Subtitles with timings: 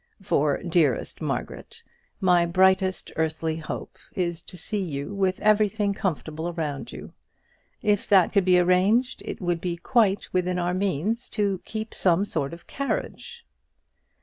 [0.19, 1.83] For, dearest Margaret,
[2.19, 7.13] my brightest earthly hope is to see you with everything comfortable around you.
[7.83, 12.25] If that could be arranged, it would be quite within our means to keep some
[12.25, 13.45] sort of carriage.